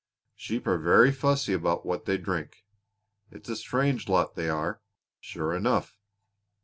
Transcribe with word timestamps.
Sheep 0.35 0.65
are 0.65 0.79
very 0.79 1.11
fussy 1.11 1.53
about 1.53 1.85
what 1.85 2.05
they 2.05 2.17
drink. 2.17 2.65
It's 3.29 3.49
a 3.49 3.55
strange 3.55 4.09
lot 4.09 4.33
they 4.33 4.49
are, 4.49 4.81
sure 5.19 5.53
enough!" 5.53 5.95